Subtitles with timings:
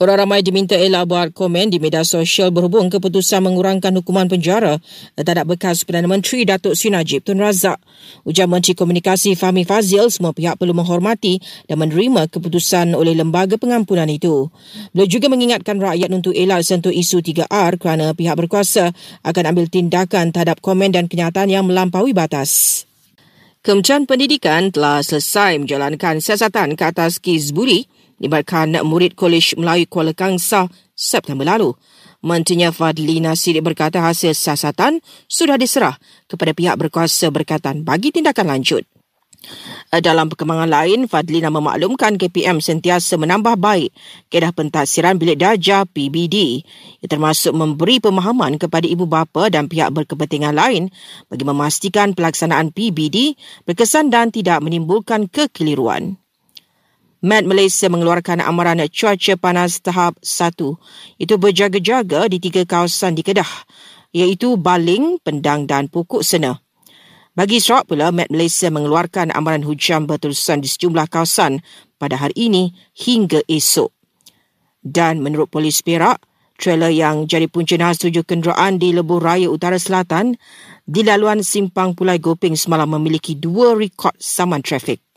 [0.00, 4.80] Orang ramai diminta elak buat komen di media sosial berhubung keputusan mengurangkan hukuman penjara
[5.12, 7.76] terhadap bekas Perdana Menteri Datuk Sri Najib Tun Razak.
[8.24, 14.08] Ujar Menteri Komunikasi Fahmi Fazil, semua pihak perlu menghormati dan menerima keputusan oleh lembaga pengampunan
[14.08, 14.48] itu.
[14.96, 20.32] Beliau juga mengingatkan rakyat untuk elak sentuh isu 3R kerana pihak berkuasa akan ambil tindakan
[20.32, 22.88] terhadap komen dan kenyataan yang melampaui batas.
[23.60, 27.84] Kementerian Pendidikan telah selesai menjalankan siasatan ke atas kes buli
[28.16, 31.76] libatkan murid Kolej Melayu Kuala Kangsar September lalu.
[32.24, 35.92] Menterinya Fadli Nasir berkata hasil siasatan sudah diserah
[36.24, 38.88] kepada pihak berkuasa berkaitan bagi tindakan lanjut.
[39.90, 43.90] Dalam perkembangan lain, Fadlina memaklumkan KPM sentiasa menambah baik
[44.30, 46.62] keadaan pentasiran bilik darjah PBD
[47.10, 50.94] termasuk memberi pemahaman kepada ibu bapa dan pihak berkepentingan lain
[51.26, 53.34] bagi memastikan pelaksanaan PBD
[53.66, 56.14] berkesan dan tidak menimbulkan kekeliruan.
[57.18, 60.54] Met Malaysia mengeluarkan amaran cuaca panas tahap 1
[61.18, 63.66] itu berjaga-jaga di tiga kawasan di Kedah
[64.14, 66.69] iaitu Baling, Pendang dan Pokok Sena.
[67.30, 71.62] Bagi Sarawak pula, Met Malaysia mengeluarkan amaran hujan berterusan di sejumlah kawasan
[71.94, 73.94] pada hari ini hingga esok.
[74.82, 76.18] Dan menurut polis Perak,
[76.58, 80.34] trailer yang jadi punca nahas tujuh kenderaan di Lebuh Raya Utara Selatan
[80.82, 85.09] di laluan Simpang Pulai Gopeng semalam memiliki dua rekod saman trafik.